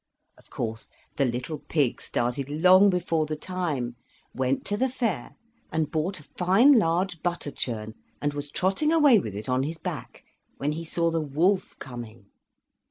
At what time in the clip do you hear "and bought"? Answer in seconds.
5.71-6.19